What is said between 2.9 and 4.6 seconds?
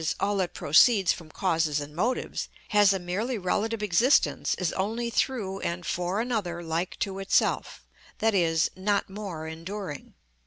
a merely relative existence,